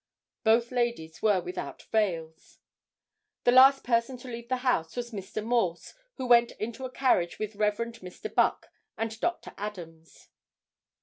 Both 0.43 0.71
ladies 0.71 1.21
were 1.21 1.41
without 1.41 1.83
veils. 1.91 2.57
The 3.43 3.51
last 3.51 3.83
person 3.83 4.17
to 4.17 4.27
leave 4.27 4.49
the 4.49 4.55
house 4.65 4.95
was 4.95 5.11
Mr. 5.11 5.43
Morse, 5.45 5.93
who 6.15 6.25
went 6.25 6.53
into 6.53 6.85
a 6.85 6.91
carriage 6.91 7.37
with 7.37 7.55
Rev. 7.55 7.77
Mr. 7.77 8.33
Buck 8.33 8.69
and 8.97 9.19
Dr. 9.19 9.53
Adams. 9.57 10.29